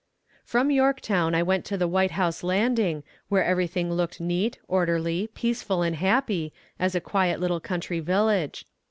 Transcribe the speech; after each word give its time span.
From 0.43 0.71
Yorktown 0.71 1.35
I 1.35 1.43
went 1.43 1.63
to 1.65 1.77
the 1.77 1.87
White 1.87 2.09
House 2.17 2.41
Landing, 2.43 3.03
where 3.29 3.43
everything 3.43 3.91
looked 3.93 4.19
neat, 4.19 4.57
orderly, 4.67 5.29
peaceful 5.35 5.83
and 5.83 5.95
happy, 5.95 6.51
as 6.79 6.95
a 6.95 6.99
quiet 7.01 7.39
little 7.39 7.59
country 7.59 7.99
village. 7.99 8.65